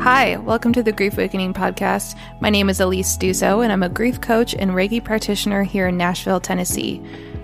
[0.00, 2.16] Hi, welcome to the Grief Awakening podcast.
[2.38, 5.96] My name is Alyse Duso, and I'm a grief coach and Reiki practitioner here in
[5.96, 7.02] Nashville, Tennessee.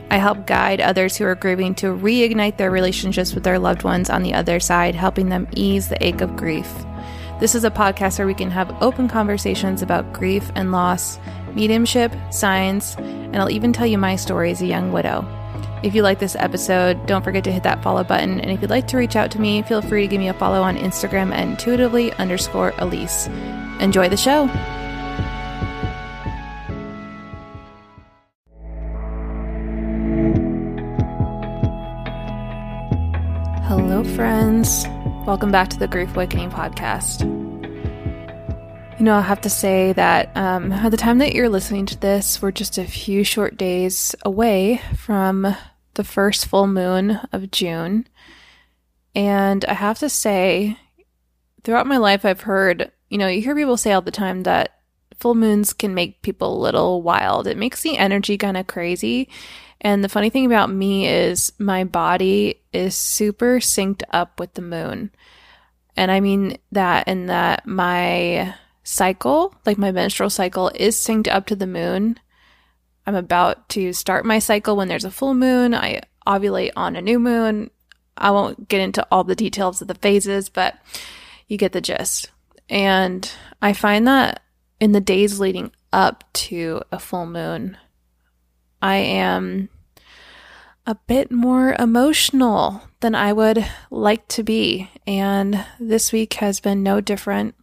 [0.09, 4.09] I help guide others who are grieving to reignite their relationships with their loved ones
[4.09, 6.73] on the other side, helping them ease the ache of grief.
[7.41, 11.19] This is a podcast where we can have open conversations about grief and loss,
[11.55, 15.27] mediumship, science, and I'll even tell you my story as a young widow.
[15.85, 18.41] If you like this episode, don't forget to hit that follow button.
[18.41, 20.33] And if you'd like to reach out to me, feel free to give me a
[20.33, 23.29] follow on Instagram at intuitively underscore Alyse.
[23.83, 24.47] Enjoy the show.
[33.67, 34.87] Hello, friends.
[35.27, 37.21] Welcome back to the Grief Awakening podcast.
[38.99, 42.01] You know, I have to say that um, at the time that you're listening to
[42.01, 45.55] this, we're just a few short days away from
[45.95, 48.07] the first full moon of June.
[49.15, 50.79] And I have to say,
[51.63, 54.81] throughout my life, I've heard, you know, you hear people say all the time that
[55.19, 57.47] full moons can make people a little wild.
[57.47, 59.29] It makes the energy kind of crazy.
[59.81, 64.63] And the funny thing about me is my body is super synced up with the
[64.63, 65.11] moon.
[65.97, 71.47] And I mean that in that my cycle, like my menstrual cycle, is synced up
[71.47, 72.19] to the moon.
[73.07, 75.75] I'm about to start my cycle when there's a full moon.
[75.75, 77.71] I ovulate on a new moon.
[78.17, 80.77] I won't get into all the details of the phases, but
[81.49, 82.31] you get the gist.
[82.69, 84.43] And I find that
[84.81, 87.77] in the days leading up to a full moon,
[88.81, 89.69] I am
[90.87, 94.91] a bit more emotional than I would like to be.
[95.07, 97.55] And this week has been no different.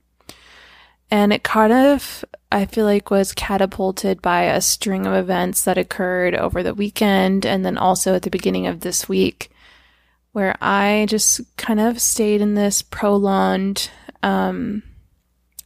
[1.10, 5.78] And it kind of, I feel like, was catapulted by a string of events that
[5.78, 9.52] occurred over the weekend and then also at the beginning of this week,
[10.34, 13.90] where I just kind of stayed in this prolonged,
[14.22, 14.84] um,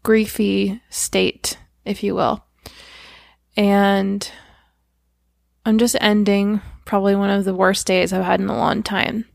[0.04, 2.46] griefy state, if you will.
[3.58, 4.30] And
[5.66, 9.26] I'm just ending probably one of the worst days I've had in a long time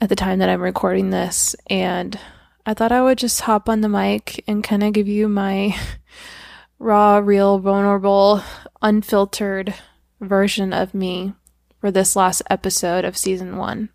[0.00, 1.56] at the time that I'm recording this.
[1.68, 2.18] And
[2.64, 5.76] I thought I would just hop on the mic and kind of give you my
[6.78, 8.42] raw, real, vulnerable,
[8.80, 9.74] unfiltered
[10.20, 11.34] version of me
[11.80, 13.88] for this last episode of season one.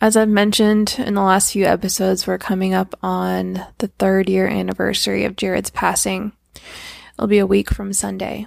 [0.00, 4.46] As I've mentioned in the last few episodes, we're coming up on the third year
[4.46, 6.32] anniversary of Jared's passing.
[7.14, 8.46] It'll be a week from Sunday.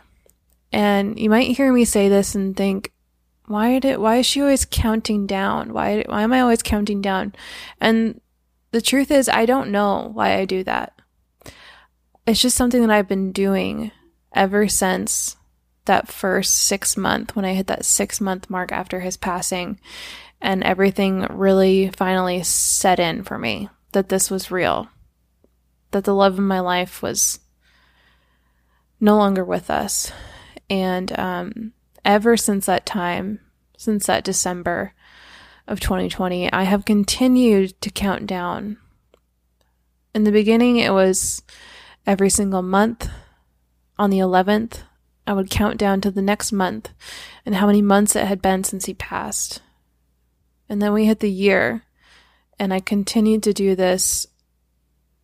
[0.72, 2.94] And you might hear me say this and think,
[3.51, 5.73] why did why is she always counting down?
[5.73, 7.34] Why why am I always counting down?
[7.79, 8.22] And
[8.72, 10.94] the truth is I don't know why I do that.
[12.25, 13.91] It's just something that I've been doing
[14.34, 15.35] ever since
[15.85, 19.79] that first 6 month when I hit that 6 month mark after his passing
[20.40, 24.88] and everything really finally set in for me that this was real.
[25.91, 27.40] That the love of my life was
[29.00, 30.11] no longer with us.
[30.69, 31.73] And um
[32.06, 33.39] ever since that time,
[33.78, 34.94] since that December
[35.67, 38.78] of 2020, I have continued to count down.
[40.13, 41.41] In the beginning, it was
[42.06, 43.09] every single month.
[43.97, 44.79] On the 11th,
[45.28, 46.90] I would count down to the next month
[47.45, 49.61] and how many months it had been since he passed.
[50.67, 51.84] And then we hit the year,
[52.57, 54.25] and I continued to do this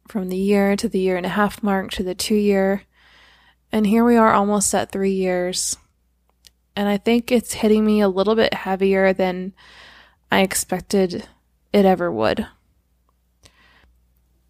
[0.07, 2.83] from the year to the year and a half mark to the two year.
[3.71, 5.77] And here we are almost at three years
[6.77, 9.53] and I think it's hitting me a little bit heavier than
[10.31, 11.27] I expected
[11.73, 12.45] it ever would.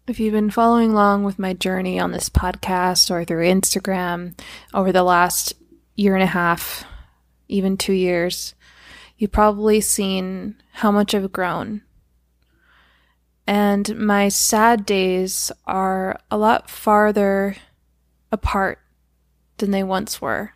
[0.06, 4.38] If you've been following along with my journey on this podcast or through Instagram
[4.74, 5.54] over the last
[5.94, 6.84] year and a half,
[7.48, 8.54] even two years,
[9.16, 11.80] you've probably seen how much I've grown.
[13.46, 17.56] And my sad days are a lot farther
[18.30, 18.80] apart
[19.56, 20.52] than they once were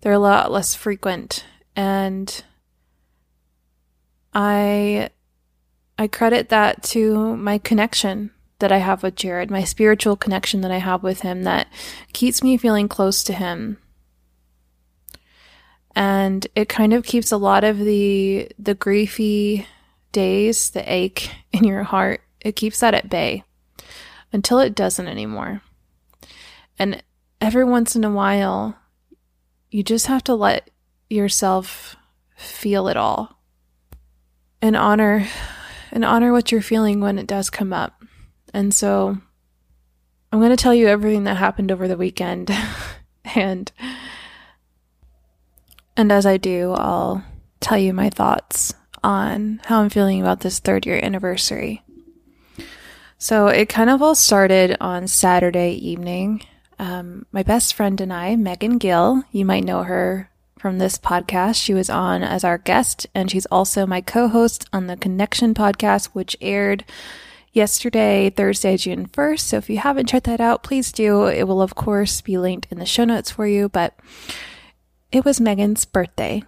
[0.00, 2.44] they're a lot less frequent and
[4.34, 5.10] I
[5.98, 10.70] I credit that to my connection that I have with Jared, my spiritual connection that
[10.70, 11.68] I have with him that
[12.12, 13.78] keeps me feeling close to him.
[15.94, 19.66] And it kind of keeps a lot of the the griefy
[20.12, 23.44] days, the ache in your heart, it keeps that at bay
[24.32, 25.62] until it doesn't anymore.
[26.78, 27.02] And
[27.40, 28.76] every once in a while,
[29.70, 30.70] you just have to let
[31.08, 31.96] yourself
[32.36, 33.40] feel it all
[34.60, 35.26] and honor
[35.92, 38.02] and honor what you're feeling when it does come up.
[38.52, 39.16] And so
[40.32, 42.50] I'm going to tell you everything that happened over the weekend
[43.34, 43.70] and
[45.96, 47.24] and as I do, I'll
[47.60, 51.82] tell you my thoughts on how I'm feeling about this third year anniversary.
[53.18, 56.42] So it kind of all started on Saturday evening.
[56.78, 61.62] Um, my best friend and I, Megan Gill, you might know her from this podcast.
[61.62, 65.54] She was on as our guest, and she's also my co host on the Connection
[65.54, 66.84] podcast, which aired
[67.52, 69.40] yesterday, Thursday, June 1st.
[69.40, 71.26] So if you haven't checked that out, please do.
[71.26, 73.68] It will, of course, be linked in the show notes for you.
[73.68, 73.94] But
[75.10, 76.42] it was Megan's birthday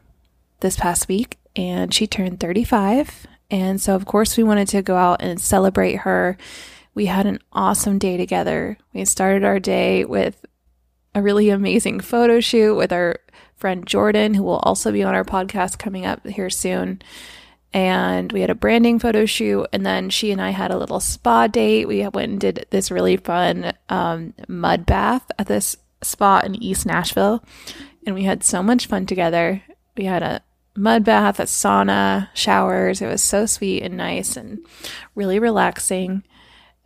[0.60, 3.26] this past week, and she turned 35.
[3.50, 6.36] And so, of course, we wanted to go out and celebrate her.
[6.98, 8.76] We had an awesome day together.
[8.92, 10.44] We started our day with
[11.14, 13.20] a really amazing photo shoot with our
[13.54, 17.00] friend Jordan, who will also be on our podcast coming up here soon.
[17.72, 20.98] And we had a branding photo shoot, and then she and I had a little
[20.98, 21.86] spa date.
[21.86, 26.84] We went and did this really fun um, mud bath at this spot in East
[26.84, 27.44] Nashville,
[28.06, 29.62] and we had so much fun together.
[29.96, 30.42] We had a
[30.74, 33.00] mud bath, a sauna, showers.
[33.00, 34.66] It was so sweet and nice and
[35.14, 36.24] really relaxing.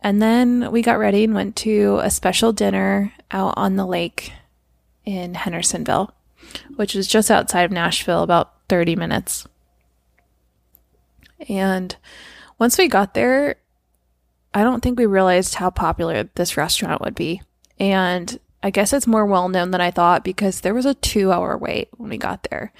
[0.03, 4.33] And then we got ready and went to a special dinner out on the lake
[5.05, 6.13] in Hendersonville
[6.75, 9.47] which is just outside of Nashville, about 30 minutes.
[11.49, 11.95] And
[12.59, 13.57] once we got there,
[14.53, 17.41] I don't think we realized how popular this restaurant would be.
[17.79, 21.31] And I guess it's more well known than I thought because there was a two
[21.31, 22.71] hour wait when we got there.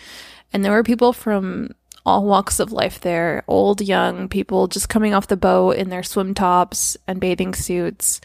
[0.54, 1.72] And there were people from
[2.06, 6.04] all walks of life there old, young, people just coming off the boat in their
[6.04, 8.20] swim tops and bathing suits,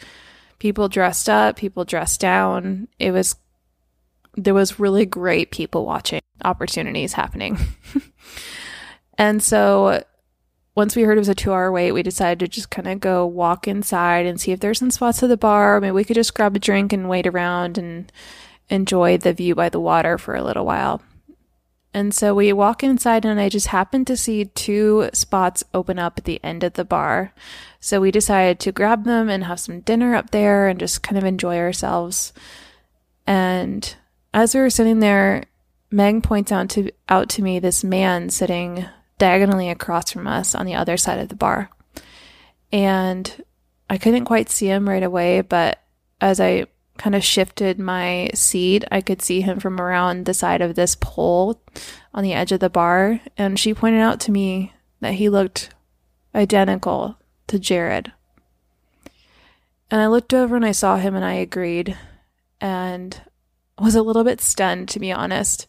[0.59, 2.87] people dressed up, people dressed down.
[2.99, 3.35] It was
[4.35, 7.57] there was really great people watching opportunities happening.
[9.17, 10.03] and so
[10.75, 12.99] once we heard it was a two hour wait, we decided to just kind of
[12.99, 15.81] go walk inside and see if there's some spots at the bar.
[15.81, 18.11] Maybe we could just grab a drink and wait around and
[18.69, 21.01] enjoy the view by the water for a little while.
[21.93, 26.17] And so we walk inside, and I just happened to see two spots open up
[26.17, 27.33] at the end of the bar.
[27.79, 31.17] So we decided to grab them and have some dinner up there and just kind
[31.17, 32.31] of enjoy ourselves.
[33.25, 33.95] And
[34.33, 35.45] as we were sitting there,
[35.91, 38.85] Meg points out to out to me this man sitting
[39.17, 41.71] diagonally across from us on the other side of the bar.
[42.71, 43.43] And
[43.89, 45.81] I couldn't quite see him right away, but
[46.21, 46.67] as I
[46.99, 50.95] kind of shifted my seat, I could see him from around the side of this
[50.95, 51.63] pole
[52.13, 53.21] on the edge of the bar.
[53.37, 55.73] And she pointed out to me that he looked
[56.35, 57.17] identical
[57.47, 58.11] to Jared.
[59.89, 61.97] And I looked over and I saw him and I agreed.
[62.61, 63.19] And
[63.79, 65.67] was a little bit stunned, to be honest.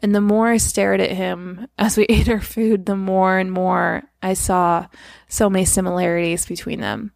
[0.00, 3.52] And the more I stared at him as we ate our food, the more and
[3.52, 4.88] more I saw
[5.28, 7.12] so many similarities between them.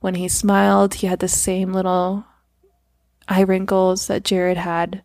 [0.00, 2.26] When he smiled, he had the same little
[3.30, 5.02] eye wrinkles that Jared had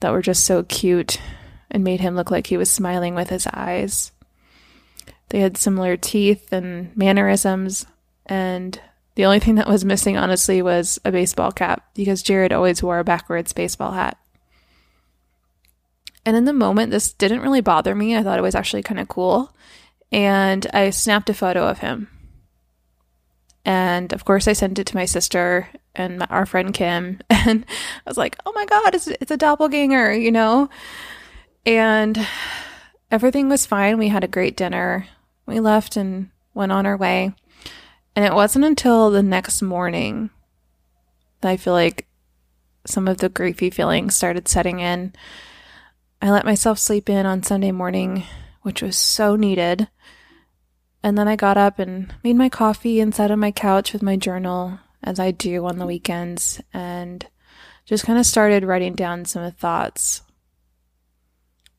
[0.00, 1.20] that were just so cute
[1.70, 4.12] and made him look like he was smiling with his eyes.
[5.30, 7.86] They had similar teeth and mannerisms,
[8.26, 8.80] and
[9.14, 12.98] the only thing that was missing, honestly, was a baseball cap because Jared always wore
[12.98, 14.18] a backwards baseball hat.
[16.24, 18.16] And in the moment, this didn't really bother me.
[18.16, 19.54] I thought it was actually kind of cool.
[20.12, 22.08] And I snapped a photo of him.
[23.64, 27.20] And of course, I sent it to my sister and our friend Kim.
[27.44, 27.66] And
[28.06, 30.70] I was like, oh my God, it's, it's a doppelganger, you know?
[31.66, 32.24] And
[33.10, 33.98] everything was fine.
[33.98, 35.08] We had a great dinner.
[35.44, 37.34] We left and went on our way.
[38.14, 40.30] And it wasn't until the next morning
[41.40, 42.06] that I feel like
[42.86, 45.12] some of the griefy feelings started setting in.
[46.20, 48.24] I let myself sleep in on Sunday morning,
[48.62, 49.88] which was so needed.
[51.02, 54.02] And then I got up and made my coffee and sat on my couch with
[54.02, 57.26] my journal, as I do on the weekends, and
[57.84, 60.22] just kind of started writing down some thoughts.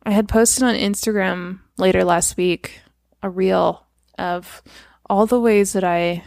[0.06, 2.82] I had posted on Instagram later last week
[3.22, 3.86] a reel
[4.18, 4.62] of
[5.10, 6.24] all the ways that I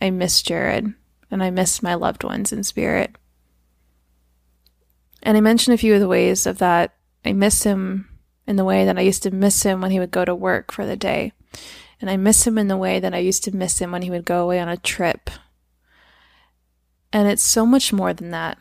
[0.00, 0.92] I miss Jared
[1.30, 3.16] and I miss my loved ones in spirit.
[5.22, 8.08] And I mentioned a few of the ways of that I miss him
[8.46, 10.72] in the way that I used to miss him when he would go to work
[10.72, 11.32] for the day.
[12.00, 14.10] And I miss him in the way that I used to miss him when he
[14.10, 15.28] would go away on a trip.
[17.12, 18.58] And it's so much more than that.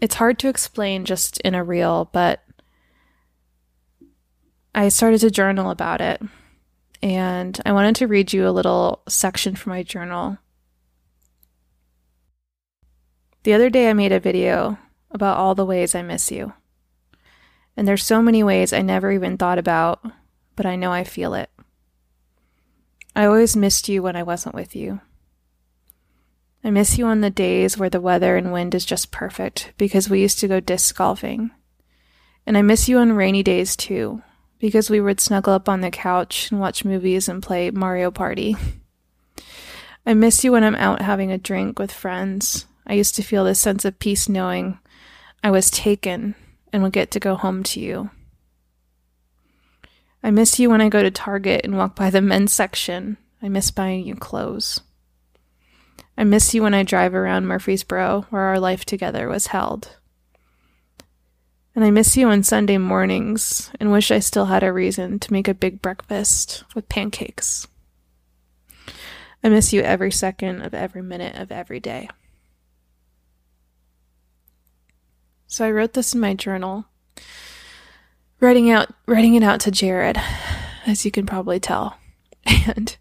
[0.00, 2.44] It's hard to explain just in a reel, but
[4.74, 6.22] I started to journal about it
[7.02, 10.38] and I wanted to read you a little section from my journal.
[13.44, 14.78] The other day, I made a video
[15.10, 16.52] about all the ways I miss you.
[17.76, 20.04] And there's so many ways I never even thought about,
[20.56, 21.50] but I know I feel it.
[23.14, 25.00] I always missed you when I wasn't with you.
[26.64, 30.10] I miss you on the days where the weather and wind is just perfect because
[30.10, 31.50] we used to go disc golfing.
[32.46, 34.22] And I miss you on rainy days too
[34.58, 38.56] because we would snuggle up on the couch and watch movies and play Mario Party.
[40.06, 42.66] I miss you when I'm out having a drink with friends.
[42.86, 44.78] I used to feel this sense of peace knowing
[45.44, 46.34] I was taken
[46.72, 48.10] and would get to go home to you.
[50.22, 53.18] I miss you when I go to Target and walk by the men's section.
[53.40, 54.80] I miss buying you clothes.
[56.18, 59.96] I miss you when I drive around Murfreesboro, where our life together was held.
[61.76, 65.32] And I miss you on Sunday mornings and wish I still had a reason to
[65.32, 67.68] make a big breakfast with pancakes.
[69.44, 72.08] I miss you every second of every minute of every day.
[75.46, 76.86] So I wrote this in my journal,
[78.40, 80.20] writing out writing it out to Jared,
[80.84, 81.96] as you can probably tell.
[82.66, 82.96] And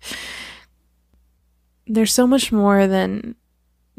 [1.87, 3.35] there's so much more than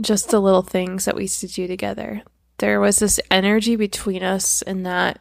[0.01, 2.23] just the little things that we used to do together.
[2.59, 5.21] There was this energy between us and that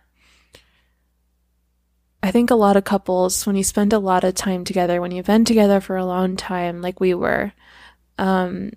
[2.22, 5.12] I think a lot of couples, when you spend a lot of time together, when
[5.12, 7.54] you've been together for a long time, like we were,
[8.18, 8.72] um,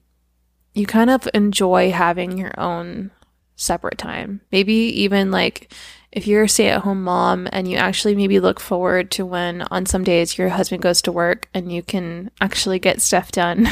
[0.75, 3.11] you kind of enjoy having your own
[3.57, 4.43] separate time.
[4.53, 5.73] Maybe even like
[6.13, 9.63] if you're a stay at home mom and you actually maybe look forward to when
[9.71, 13.69] on some days your husband goes to work and you can actually get stuff done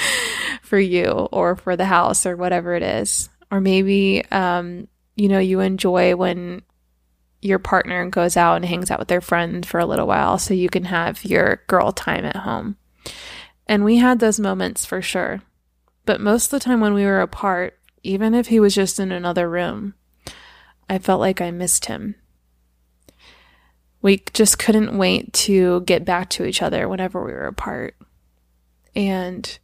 [0.62, 3.28] for you or for the house or whatever it is.
[3.50, 6.62] Or maybe, um, you know, you enjoy when
[7.40, 10.54] your partner goes out and hangs out with their friend for a little while so
[10.54, 12.76] you can have your girl time at home.
[13.68, 15.42] And we had those moments for sure.
[16.04, 19.12] But most of the time when we were apart, even if he was just in
[19.12, 19.94] another room,
[20.88, 22.14] I felt like I missed him.
[24.02, 27.96] We just couldn't wait to get back to each other whenever we were apart.
[28.94, 29.58] And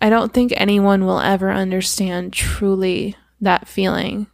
[0.00, 4.26] I don't think anyone will ever understand truly that feeling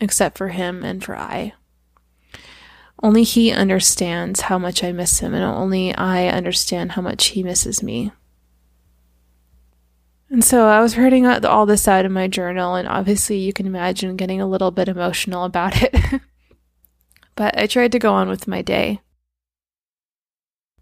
[0.00, 1.52] except for him and for I.
[3.02, 7.42] Only he understands how much I miss him, and only I understand how much he
[7.42, 8.12] misses me.
[10.34, 13.66] And so I was writing all this out in my journal, and obviously you can
[13.66, 15.94] imagine getting a little bit emotional about it.
[17.36, 19.00] but I tried to go on with my day.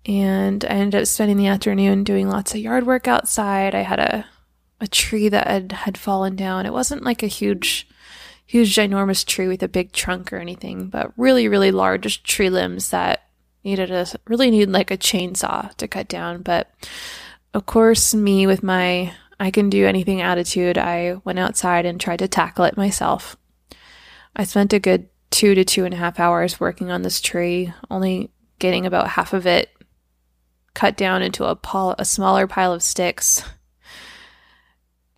[0.06, 3.74] And I ended up spending the afternoon doing lots of yard work outside.
[3.74, 4.24] I had a,
[4.80, 6.64] a tree that had, had fallen down.
[6.64, 7.86] It wasn't like a huge
[8.46, 12.88] huge, ginormous tree with a big trunk or anything, but really, really large tree limbs
[12.88, 13.28] that
[13.64, 16.40] needed a really need like a chainsaw to cut down.
[16.40, 16.70] But
[17.52, 22.20] of course, me with my I can do anything attitude, I went outside and tried
[22.20, 23.36] to tackle it myself.
[24.36, 27.72] I spent a good two to two and a half hours working on this tree,
[27.90, 28.30] only
[28.60, 29.68] getting about half of it
[30.74, 33.42] cut down into a, pile, a smaller pile of sticks.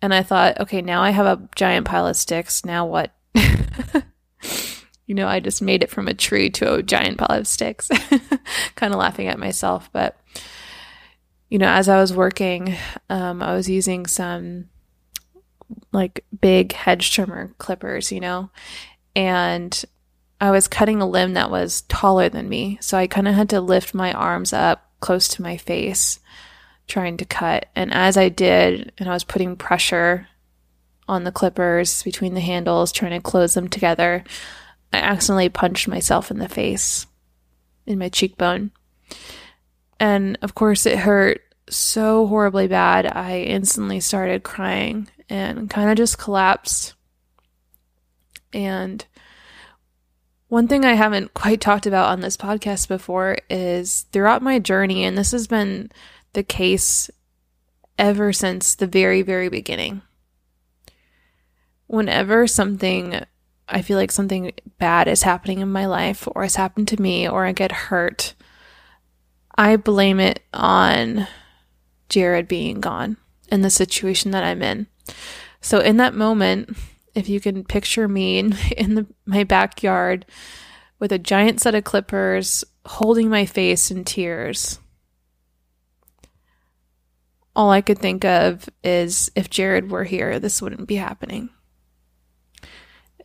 [0.01, 2.65] And I thought, okay, now I have a giant pile of sticks.
[2.65, 3.13] Now what?
[5.05, 7.89] you know, I just made it from a tree to a giant pile of sticks.
[8.75, 9.87] kind of laughing at myself.
[9.93, 10.19] But,
[11.55, 12.75] you know, as I was working,
[13.09, 14.65] um, I was using some
[15.93, 18.49] like big hedge trimmer clippers, you know,
[19.15, 19.85] and
[20.41, 22.77] I was cutting a limb that was taller than me.
[22.81, 26.19] So I kind of had to lift my arms up close to my face
[26.87, 27.67] trying to cut.
[27.73, 30.27] And as I did, and I was putting pressure
[31.07, 34.25] on the clippers between the handles, trying to close them together,
[34.91, 37.07] I accidentally punched myself in the face,
[37.85, 38.71] in my cheekbone.
[40.01, 43.05] And of course, it hurt so horribly bad.
[43.05, 46.93] I instantly started crying and kind of just collapsed.
[48.53, 49.05] And
[50.47, 55.03] one thing I haven't quite talked about on this podcast before is throughout my journey,
[55.03, 55.91] and this has been
[56.33, 57.09] the case
[57.97, 60.01] ever since the very, very beginning
[61.87, 63.21] whenever something
[63.67, 67.27] I feel like something bad is happening in my life or has happened to me
[67.27, 68.35] or I get hurt,
[69.55, 71.27] I blame it on
[72.09, 73.17] Jared being gone
[73.49, 74.87] and the situation that I'm in.
[75.61, 76.75] So in that moment,
[77.13, 80.25] if you can picture me in, in the, my backyard
[80.99, 84.79] with a giant set of clippers holding my face in tears,
[87.55, 91.49] all I could think of is if Jared were here, this wouldn't be happening.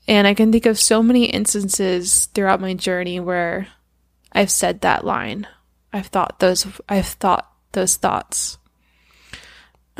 [0.07, 3.69] And I can think of so many instances throughout my journey where
[4.33, 5.47] I've said that line.
[5.93, 8.59] I've thought those I've thought those thoughts.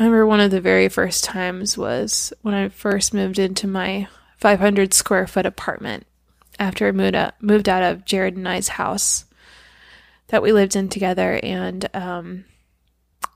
[0.01, 4.07] I remember one of the very first times was when I first moved into my
[4.37, 6.07] 500 square foot apartment
[6.57, 9.25] after I moved out, moved out of Jared and I's house
[10.29, 11.39] that we lived in together.
[11.43, 12.45] And um,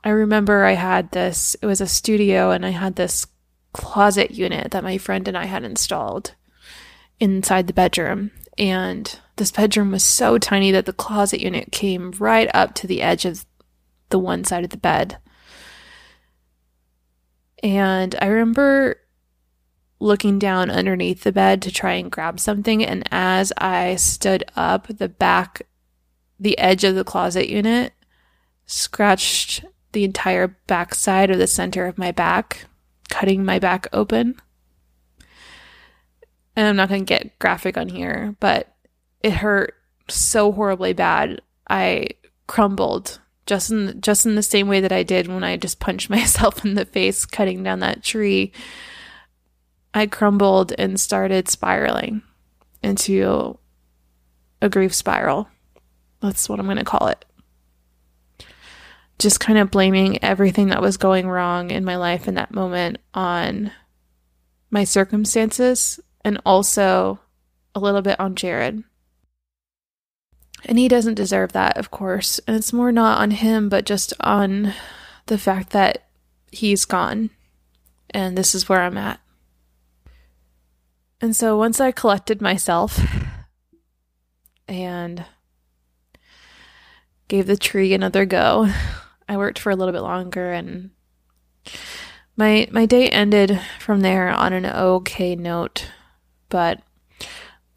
[0.04, 3.28] I remember I had this, it was a studio, and I had this
[3.72, 6.34] closet unit that my friend and I had installed
[7.20, 8.32] inside the bedroom.
[8.58, 13.04] And this bedroom was so tiny that the closet unit came right up to the
[13.04, 13.46] edge of
[14.10, 15.20] the one side of the bed.
[17.64, 19.02] And I remember
[20.00, 22.84] looking down underneath the bed to try and grab something.
[22.86, 25.64] And as I stood up, the back,
[26.40, 27.94] the edge of the closet unit
[28.66, 32.66] scratched the entire back side of the center of my back,
[33.10, 34.36] cutting my back open.
[36.56, 38.76] And I'm not going to get graphic on here, but
[39.22, 39.76] it hurt
[40.08, 41.42] so horribly bad.
[41.70, 42.10] I
[42.48, 46.10] crumbled just in just in the same way that I did when I just punched
[46.10, 48.52] myself in the face cutting down that tree.
[49.94, 52.22] I crumbled and started spiraling
[52.84, 53.58] into
[54.62, 55.48] a grief spiral.
[56.22, 57.24] That's what I'm going to call it.
[59.20, 62.98] Just kind of blaming everything that was going wrong in my life in that moment
[63.14, 63.72] on
[64.70, 67.20] my circumstances and also
[67.74, 68.84] a little bit on Jared.
[70.66, 72.40] And he doesn't deserve that, of course.
[72.48, 74.74] And it's more not on him, but just on
[75.28, 76.08] the fact that
[76.52, 77.30] he's gone.
[78.10, 79.20] And this is where I'm at.
[81.22, 83.00] And so once I collected myself
[84.68, 85.26] and
[87.28, 88.70] gave the tree another go,
[89.30, 90.92] I worked for a little bit longer and
[92.38, 95.90] my my day ended from there on an okay note,
[96.50, 96.82] but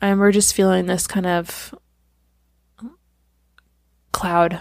[0.03, 1.75] I remember just feeling this kind of
[4.19, 4.59] cloud,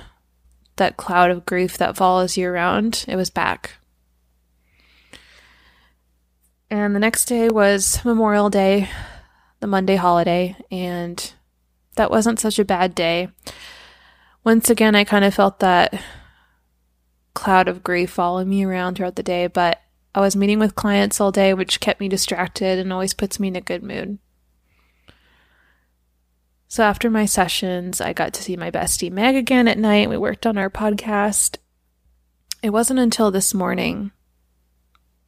[0.75, 3.77] that cloud of grief that follows you around, it was back.
[6.69, 8.87] And the next day was Memorial Day,
[9.59, 11.33] the Monday holiday, and
[11.95, 13.29] that wasn't such a bad day.
[14.43, 15.99] Once again, I kind of felt that
[17.33, 19.81] cloud of grief following me around throughout the day, but
[20.13, 23.47] I was meeting with clients all day, which kept me distracted and always puts me
[23.47, 24.19] in a good mood.
[26.67, 30.09] So after my sessions, I got to see my bestie Meg again at night.
[30.09, 31.57] We worked on our podcast.
[32.61, 34.11] It wasn't until this morning,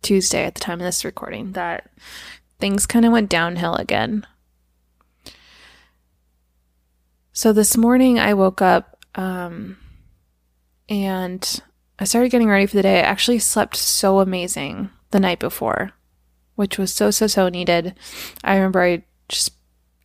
[0.02, 1.90] Tuesday at the time of this recording, that
[2.60, 4.26] things kind of went downhill again.
[7.32, 9.78] So this morning I woke up um,
[10.90, 11.62] and
[11.98, 13.00] I started getting ready for the day.
[13.00, 15.94] I actually slept so amazing the night before,
[16.56, 17.96] which was so, so, so needed.
[18.44, 19.52] I remember I just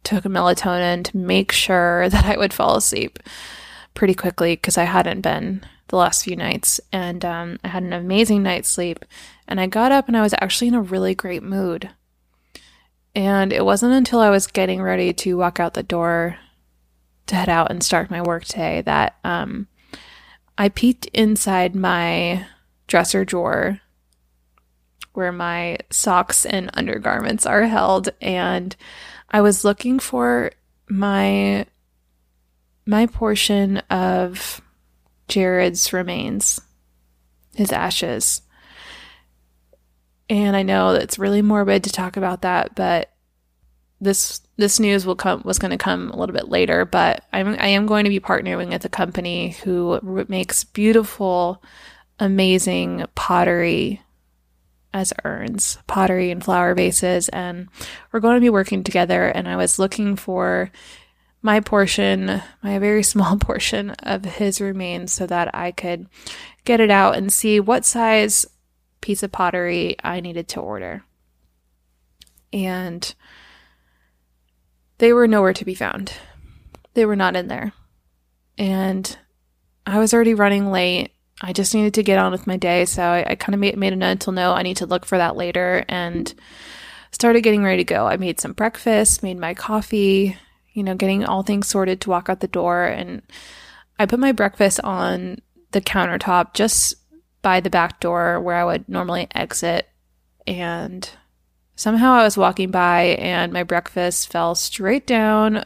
[0.04, 3.18] took a melatonin to make sure that I would fall asleep
[3.94, 6.80] pretty quickly because I hadn't been the last few nights.
[6.92, 9.04] And um, I had an amazing night's sleep.
[9.46, 11.90] And I got up and I was actually in a really great mood.
[13.14, 16.38] And it wasn't until I was getting ready to walk out the door
[17.26, 19.68] to head out and start my work day that um,
[20.58, 22.46] I peeked inside my
[22.86, 23.80] dresser drawer
[25.14, 28.74] where my socks and undergarments are held and
[29.34, 30.52] I was looking for
[30.88, 31.66] my
[32.86, 34.60] my portion of
[35.26, 36.60] Jared's remains,
[37.52, 38.42] his ashes.
[40.30, 43.10] And I know that it's really morbid to talk about that, but
[44.00, 46.84] this this news will come was going to come a little bit later.
[46.84, 51.60] But I'm I am going to be partnering with a company who makes beautiful,
[52.20, 54.00] amazing pottery
[54.94, 57.68] as urns, pottery and flower vases, and
[58.12, 59.26] we're going to be working together.
[59.26, 60.70] And I was looking for
[61.42, 66.06] my portion, my very small portion of his remains, so that I could
[66.64, 68.46] get it out and see what size
[69.00, 71.04] piece of pottery I needed to order.
[72.52, 73.14] And
[74.98, 76.12] they were nowhere to be found.
[76.94, 77.72] They were not in there.
[78.56, 79.18] And
[79.84, 82.84] I was already running late I just needed to get on with my day.
[82.84, 84.54] So I, I kind of made, made a mental note.
[84.54, 86.32] I need to look for that later and
[87.10, 88.06] started getting ready to go.
[88.06, 90.36] I made some breakfast, made my coffee,
[90.72, 92.84] you know, getting all things sorted to walk out the door.
[92.84, 93.22] And
[93.98, 95.40] I put my breakfast on
[95.72, 96.94] the countertop just
[97.42, 99.88] by the back door where I would normally exit.
[100.46, 101.08] And
[101.76, 105.64] somehow I was walking by and my breakfast fell straight down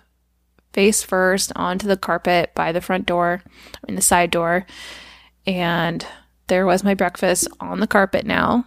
[0.73, 3.43] face first onto the carpet by the front door,
[3.87, 4.67] in the side door
[5.49, 6.07] and
[6.49, 8.67] there was my breakfast on the carpet now.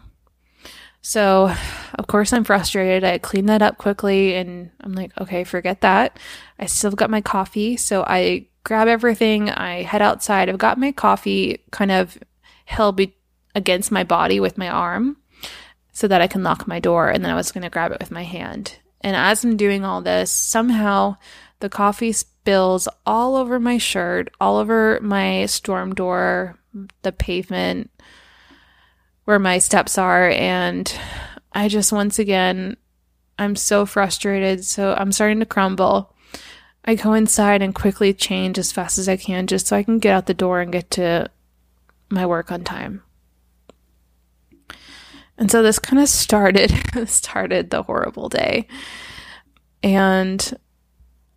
[1.04, 1.54] So,
[1.96, 3.04] of course, I'm frustrated.
[3.04, 6.18] I clean that up quickly and I'm like, okay, forget that.
[6.58, 7.78] I still got my coffee.
[7.78, 9.50] So I grab everything.
[9.50, 10.50] I head outside.
[10.50, 12.18] I've got my coffee kind of
[12.66, 13.16] held be-
[13.54, 15.18] against my body with my arm
[15.92, 17.10] so that I can lock my door.
[17.10, 18.80] And then I was going to grab it with my hand.
[19.02, 21.18] And as I'm doing all this, somehow
[21.60, 26.60] the coffee spills all over my shirt, all over my storm door,
[27.02, 27.90] the pavement
[29.26, 30.94] where my steps are and
[31.52, 32.78] I just once again
[33.38, 36.16] I'm so frustrated so I'm starting to crumble
[36.84, 40.00] I go inside and quickly change as fast as I can just so I can
[40.00, 41.30] get out the door and get to
[42.10, 43.04] my work on time.
[45.38, 46.72] And so this kind of started
[47.08, 48.68] started the horrible day.
[49.84, 50.58] And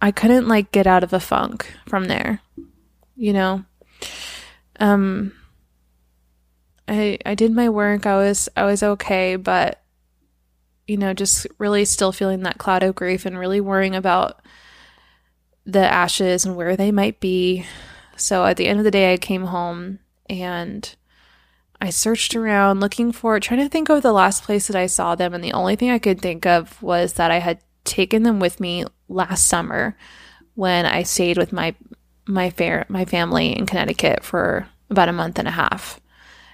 [0.00, 2.40] I couldn't like get out of a funk from there.
[3.16, 3.64] You know.
[4.80, 5.32] Um
[6.88, 8.06] I I did my work.
[8.06, 9.82] I was I was okay, but
[10.86, 14.40] you know, just really still feeling that cloud of grief and really worrying about
[15.64, 17.64] the ashes and where they might be.
[18.16, 20.94] So at the end of the day, I came home and
[21.80, 25.14] I searched around looking for, trying to think of the last place that I saw
[25.14, 25.34] them.
[25.34, 28.60] And the only thing I could think of was that I had taken them with
[28.60, 29.96] me last summer
[30.54, 31.74] when I stayed with my
[32.26, 36.00] my fair my family in Connecticut for about a month and a half.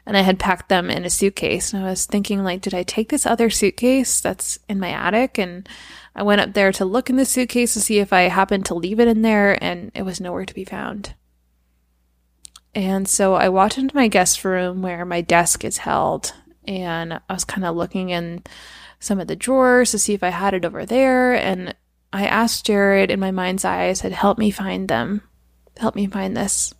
[0.06, 1.72] And I had packed them in a suitcase.
[1.72, 5.38] And I was thinking like, did I take this other suitcase that's in my attic?
[5.38, 5.68] And
[6.14, 8.74] I went up there to look in the suitcase to see if I happened to
[8.74, 11.14] leave it in there, and it was nowhere to be found.
[12.74, 16.32] And so I walked into my guest room where my desk is held,
[16.66, 18.42] and I was kind of looking in
[18.98, 21.34] some of the drawers to see if I had it over there.
[21.34, 21.74] And
[22.12, 25.22] I asked Jared in my mind's eye, I said, Help me find them.
[25.80, 26.74] Help me find this.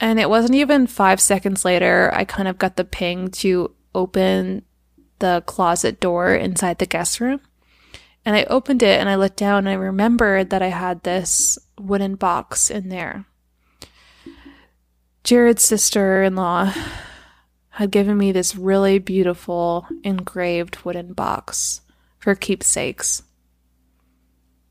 [0.00, 4.64] And it wasn't even five seconds later, I kind of got the ping to open
[5.20, 7.40] the closet door inside the guest room.
[8.24, 11.56] And I opened it and I looked down and I remembered that I had this
[11.78, 13.26] wooden box in there.
[15.22, 16.72] Jared's sister in law
[17.70, 21.82] had given me this really beautiful engraved wooden box
[22.18, 23.22] for keepsakes.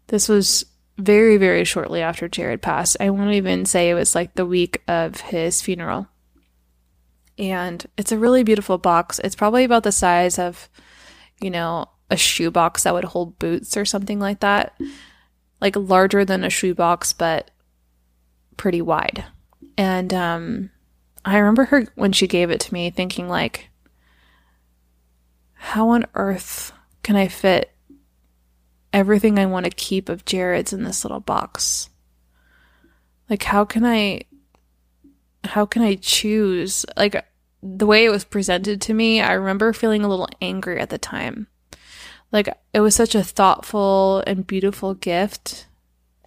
[0.07, 0.65] This was
[0.99, 2.97] very, very shortly after Jared passed.
[2.99, 6.07] I won't even say it was like the week of his funeral.
[7.37, 9.19] And it's a really beautiful box.
[9.23, 10.69] It's probably about the size of,
[11.39, 14.77] you know, a shoebox that would hold boots or something like that.
[15.61, 17.49] Like larger than a shoebox, but
[18.57, 19.23] pretty wide.
[19.77, 20.69] And um,
[21.23, 23.69] I remember her when she gave it to me thinking like,
[25.53, 27.71] how on earth can I fit
[28.93, 31.89] everything I want to keep of Jared's in this little box?
[33.29, 34.21] Like how can I
[35.43, 37.25] how can I choose like
[37.61, 40.97] the way it was presented to me, I remember feeling a little angry at the
[40.97, 41.47] time.
[42.31, 45.67] Like it was such a thoughtful and beautiful gift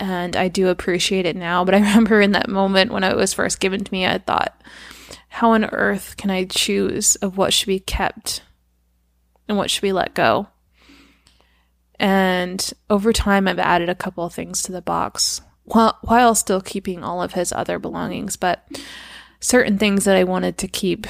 [0.02, 3.32] and I do appreciate it now, but I remember in that moment when it was
[3.32, 4.60] first given to me, I thought,
[5.28, 8.42] how on earth can I choose of what should be kept
[9.48, 10.48] and what should be let go?
[12.02, 17.04] And over time, I've added a couple of things to the box while, still keeping
[17.04, 18.68] all of his other belongings, but
[19.38, 21.06] certain things that I wanted to keep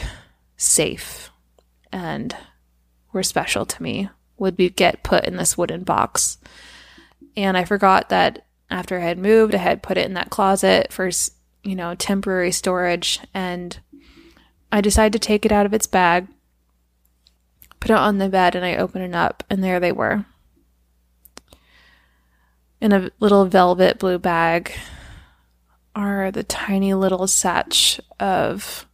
[0.58, 1.30] safe
[1.90, 2.36] and
[3.10, 6.36] were special to me would be get put in this wooden box.
[7.38, 10.92] And I forgot that after I had moved, I had put it in that closet
[10.92, 11.10] for,
[11.62, 13.18] you know, temporary storage.
[13.32, 13.78] And
[14.70, 16.28] I decided to take it out of its bag,
[17.80, 20.26] put it on the bed, and I opened it up, and there they were.
[22.82, 24.72] In a little velvet blue bag
[25.94, 28.88] are the tiny little satch of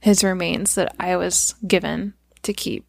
[0.00, 2.84] his remains that I was given to keep.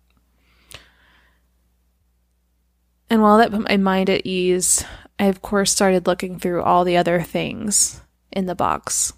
[3.07, 4.83] And while that put my mind at ease,
[5.19, 9.13] I of course started looking through all the other things in the box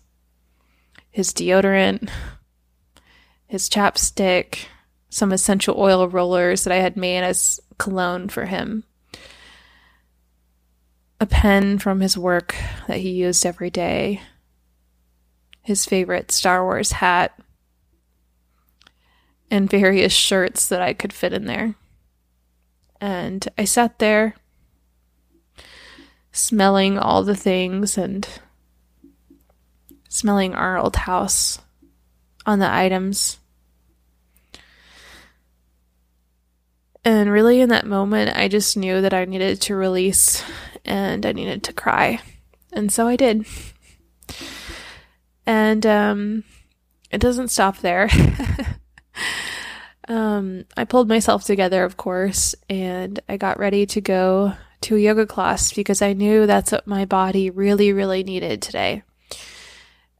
[1.09, 2.09] his deodorant,
[3.45, 4.65] his chapstick,
[5.09, 8.83] some essential oil rollers that I had made as cologne for him,
[11.19, 12.55] a pen from his work
[12.87, 14.21] that he used every day,
[15.61, 17.37] his favorite Star Wars hat,
[19.49, 21.75] and various shirts that I could fit in there.
[22.99, 24.35] And I sat there
[26.31, 28.27] smelling all the things and
[30.09, 31.59] smelling our old house
[32.45, 33.39] on the items.
[37.03, 40.43] And really, in that moment, I just knew that I needed to release
[40.87, 42.19] and I needed to cry.
[42.71, 43.45] And so I did.
[45.45, 46.43] And um,
[47.11, 48.09] it doesn't stop there.
[50.07, 54.99] Um, I pulled myself together, of course, and I got ready to go to a
[54.99, 59.03] yoga class because I knew that's what my body really, really needed today.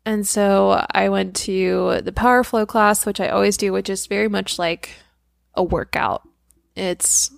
[0.06, 4.08] And so I went to the power flow class, which I always do, which is
[4.08, 4.90] very much like
[5.54, 6.28] a workout.
[6.76, 7.32] It's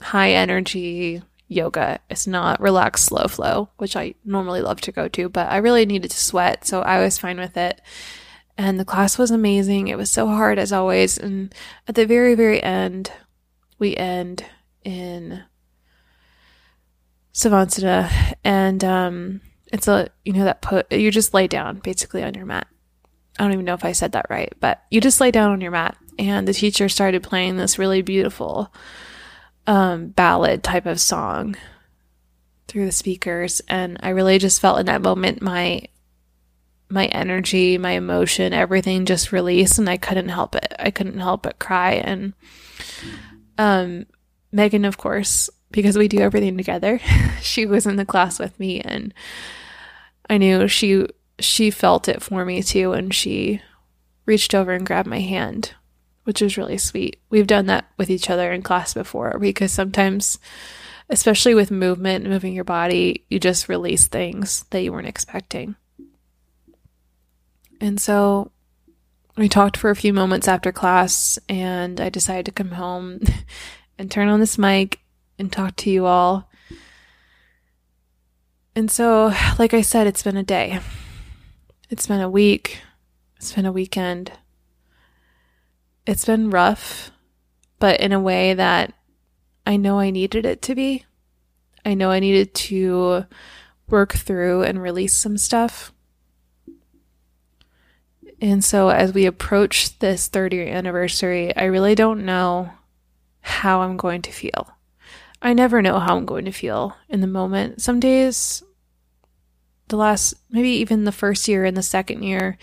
[0.00, 2.00] high energy yoga.
[2.10, 5.86] It's not relaxed slow flow, which I normally love to go to, but I really
[5.86, 7.80] needed to sweat, so I was fine with it.
[8.58, 9.88] And the class was amazing.
[9.88, 11.16] It was so hard as always.
[11.16, 11.54] And
[11.88, 13.10] at the very, very end,
[13.78, 14.44] we end
[14.84, 15.42] in
[17.32, 19.40] Savasana, and um,
[19.72, 22.66] it's a you know that put you just lay down basically on your mat.
[23.38, 25.60] I don't even know if I said that right, but you just lay down on
[25.60, 28.72] your mat, and the teacher started playing this really beautiful
[29.66, 31.56] um, ballad type of song
[32.68, 35.82] through the speakers, and I really just felt in that moment my
[36.88, 40.72] my energy, my emotion, everything just released, and I couldn't help it.
[40.78, 42.34] I couldn't help but cry, and
[43.58, 44.06] um,
[44.52, 47.00] Megan, of course, because we do everything together,
[47.40, 49.14] she was in the class with me, and
[50.28, 51.06] I knew she
[51.38, 53.60] she felt it for me too, and she
[54.26, 55.74] reached over and grabbed my hand,
[56.24, 57.20] which was really sweet.
[57.30, 60.38] We've done that with each other in class before because sometimes,
[61.10, 65.76] especially with movement, moving your body, you just release things that you weren't expecting.
[67.80, 68.52] And so
[69.36, 73.20] we talked for a few moments after class, and I decided to come home
[73.98, 75.00] and turn on this mic
[75.38, 76.48] and talk to you all.
[78.74, 80.80] And so, like I said, it's been a day.
[81.90, 82.80] It's been a week.
[83.36, 84.32] It's been a weekend.
[86.06, 87.10] It's been rough,
[87.78, 88.92] but in a way that
[89.64, 91.04] I know I needed it to be.
[91.84, 93.26] I know I needed to
[93.88, 95.92] work through and release some stuff.
[98.40, 102.72] And so, as we approach this third year anniversary, I really don't know
[103.40, 104.76] how I'm going to feel.
[105.40, 107.82] I never know how I'm going to feel in the moment.
[107.82, 108.64] Some days,
[109.88, 112.58] the last, maybe even the first year and the second year,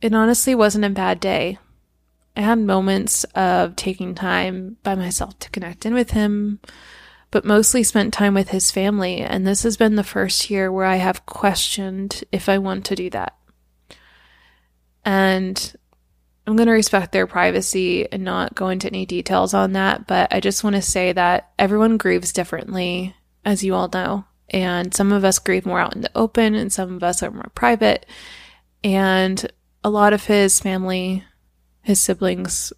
[0.00, 1.58] it honestly wasn't a bad day.
[2.36, 6.58] I had moments of taking time by myself to connect in with him,
[7.30, 9.20] but mostly spent time with his family.
[9.20, 12.96] And this has been the first year where I have questioned if I want to
[12.96, 13.36] do that.
[15.04, 15.74] And
[16.46, 20.32] I'm going to respect their privacy and not go into any details on that, but
[20.32, 24.24] I just want to say that everyone grieves differently, as you all know.
[24.50, 27.30] And some of us grieve more out in the open, and some of us are
[27.30, 28.04] more private.
[28.82, 29.50] And
[29.82, 31.24] a lot of his family,
[31.84, 32.72] his siblings,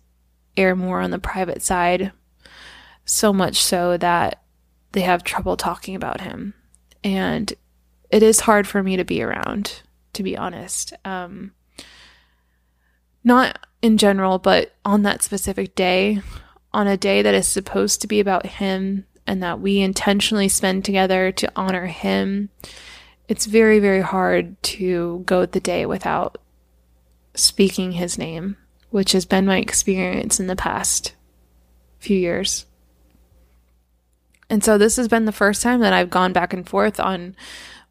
[0.57, 2.13] err more on the private side,
[3.05, 4.43] so much so that
[4.93, 6.53] they have trouble talking about him.
[7.03, 7.53] And
[8.11, 10.93] it is hard for me to be around, to be honest.
[11.05, 11.53] Um,
[13.25, 16.21] not in general, but on that specific day,
[16.73, 20.85] on a day that is supposed to be about him and that we intentionally spend
[20.85, 22.49] together to honor him,
[23.29, 26.39] it's very, very hard to go the day without
[27.35, 28.57] speaking his name,
[28.91, 31.15] which has been my experience in the past
[31.99, 32.67] few years.
[34.49, 37.35] And so this has been the first time that I've gone back and forth on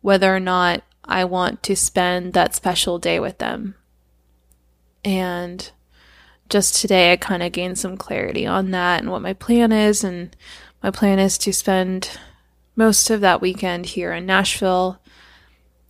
[0.02, 3.76] whether or not I want to spend that special day with them
[5.06, 5.72] and
[6.50, 10.04] just today, I kind of gained some clarity on that and what my plan is.
[10.04, 10.36] And
[10.84, 12.20] my plan is to spend
[12.76, 15.00] most of that weekend here in Nashville,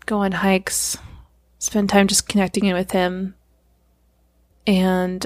[0.06, 0.98] go on hikes,
[1.58, 3.36] spend time just connecting in with him.
[4.68, 5.26] And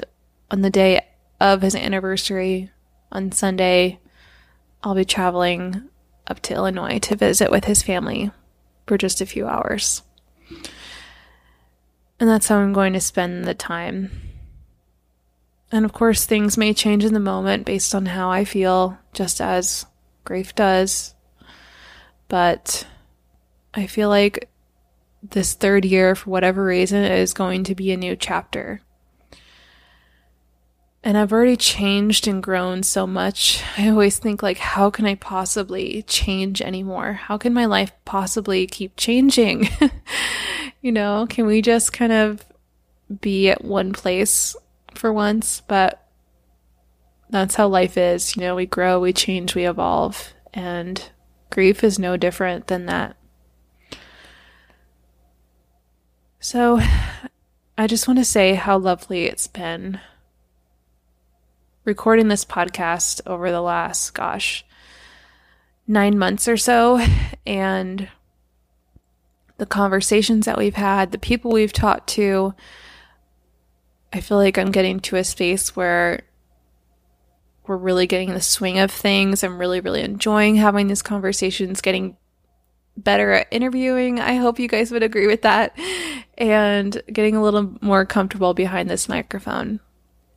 [0.50, 1.06] on the day
[1.40, 2.70] of his anniversary,
[3.10, 3.98] on Sunday,
[4.82, 5.88] I'll be traveling
[6.26, 8.30] up to Illinois to visit with his family
[8.86, 10.02] for just a few hours.
[12.18, 14.10] And that's how I'm going to spend the time.
[15.72, 19.40] And of course, things may change in the moment based on how I feel, just
[19.40, 19.86] as
[20.24, 21.14] grief does.
[22.28, 22.86] But
[23.72, 24.50] I feel like
[25.22, 28.80] this third year, for whatever reason, is going to be a new chapter.
[31.02, 33.62] And I've already changed and grown so much.
[33.78, 37.14] I always think like how can I possibly change anymore?
[37.14, 39.68] How can my life possibly keep changing?
[40.82, 42.44] you know, can we just kind of
[43.20, 44.54] be at one place
[44.94, 45.62] for once?
[45.62, 46.06] But
[47.30, 48.36] that's how life is.
[48.36, 51.10] You know, we grow, we change, we evolve, and
[51.48, 53.16] grief is no different than that.
[56.40, 56.80] So,
[57.78, 60.00] I just want to say how lovely it's been
[61.84, 64.64] recording this podcast over the last, gosh,
[65.86, 67.04] nine months or so.
[67.46, 68.08] And
[69.58, 72.54] the conversations that we've had, the people we've talked to,
[74.12, 76.22] I feel like I'm getting to a space where
[77.66, 79.44] we're really getting the swing of things.
[79.44, 82.16] I'm really, really enjoying having these conversations, getting
[82.96, 84.18] better at interviewing.
[84.18, 85.78] I hope you guys would agree with that.
[86.36, 89.80] And getting a little more comfortable behind this microphone.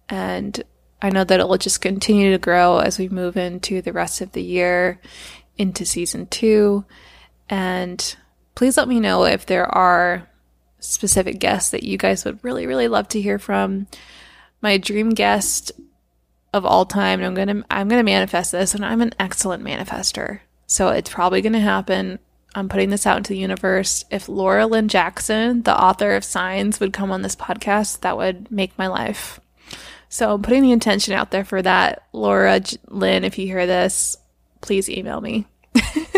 [0.10, 0.62] And
[1.04, 4.22] I know that it will just continue to grow as we move into the rest
[4.22, 5.02] of the year,
[5.58, 6.86] into season two.
[7.50, 8.16] And
[8.56, 10.30] please let me know if there are
[10.80, 13.88] specific guests that you guys would really, really love to hear from.
[14.62, 15.74] My dream guest
[16.54, 20.40] of all time, I'm gonna I'm gonna manifest this, and I'm an excellent manifester.
[20.68, 22.20] So it's probably to happen.
[22.56, 24.06] I'm putting this out into the universe.
[24.10, 28.50] If Laura Lynne Jackson, the author of Signs, would come on this podcast, that would
[28.52, 29.42] make my life.
[30.14, 32.04] So I'm putting the intention out there for that.
[32.14, 34.16] Laura Lynne, if you hear this,
[34.62, 35.48] please email me.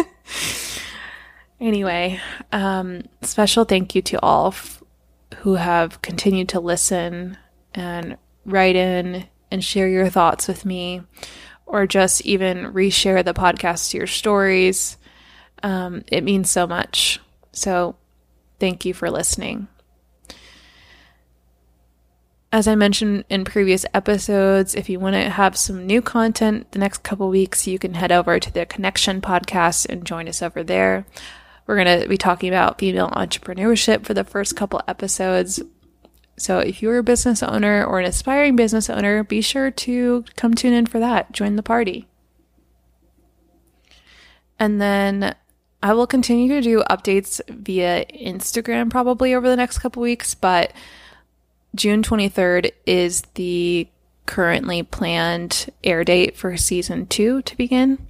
[1.62, 2.20] anyway,
[2.52, 4.84] um, special thank you to all f-
[5.38, 7.38] who have continued to listen
[7.74, 11.02] and write in and share your thoughts with me,
[11.66, 14.98] or just even reshare the podcast to your stories.
[15.64, 17.22] Um, it means so much.
[17.54, 17.96] So,
[18.60, 19.70] thank you for listening.
[22.56, 26.80] As I mentioned in previous episodes, if you want to have some new content the
[26.80, 30.64] next couple weeks, you can head over to the Connection podcast and join us over
[30.64, 31.06] there.
[31.68, 35.62] We're going to be talking about female entrepreneurship for the first couple episodes.
[36.38, 40.54] So if you're a business owner or an aspiring business owner, be sure to come
[40.54, 41.34] tune in for that.
[41.34, 42.08] Join the party.
[44.58, 45.36] And then
[45.84, 50.72] I will continue to do updates via Instagram probably over the next couple weeks, but
[51.76, 53.88] June 23rd is the
[54.26, 58.08] currently planned air date for season two to begin.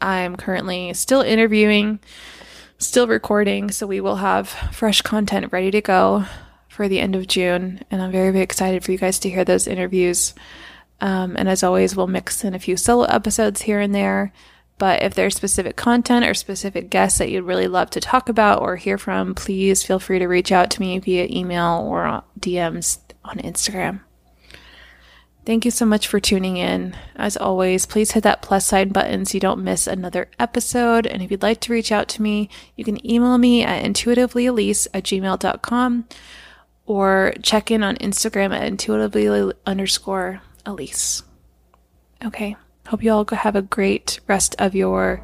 [0.00, 1.98] I'm currently still interviewing,
[2.78, 6.24] still recording, so we will have fresh content ready to go
[6.68, 9.44] for the end of June, and I'm very, very excited for you guys to hear
[9.44, 10.34] those interviews.
[11.00, 14.32] Um, and as always, we'll mix in a few solo episodes here and there.
[14.78, 18.60] But if there's specific content or specific guests that you'd really love to talk about
[18.60, 22.98] or hear from, please feel free to reach out to me via email or DMs
[23.24, 24.00] on Instagram.
[25.46, 26.96] Thank you so much for tuning in.
[27.14, 31.06] As always, please hit that plus sign button so you don't miss another episode.
[31.06, 34.88] And if you'd like to reach out to me, you can email me at intuitivelyalyse
[34.92, 36.08] at gmail.com
[36.84, 41.22] or check in on Instagram at intuitively underscore Alyse.
[42.24, 42.56] Okay.
[42.88, 45.20] Hope you all have a great rest of your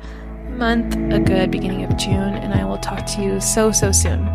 [0.49, 4.27] month, a good beginning of June, and I will talk to you so, so soon.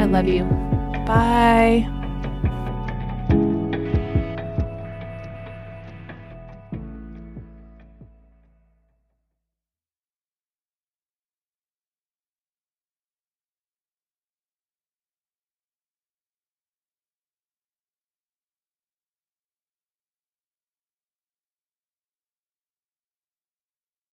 [0.00, 0.44] I love you.
[1.06, 1.99] Bye.